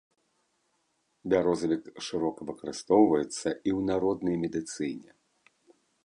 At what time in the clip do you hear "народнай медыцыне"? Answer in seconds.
3.91-5.11